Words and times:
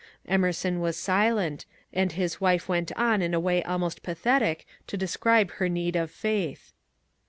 Emerson 0.25 0.79
was 0.79 0.97
silent, 0.97 1.67
and 1.93 2.13
his 2.13 2.41
wife 2.41 2.67
went 2.67 2.91
on 2.93 3.21
in 3.21 3.35
a 3.35 3.39
way 3.39 3.61
almost 3.61 4.01
pathetic 4.01 4.65
to 4.87 4.97
describe 4.97 5.51
her 5.51 5.69
need 5.69 5.95
of 5.95 6.09
faith. 6.09 6.73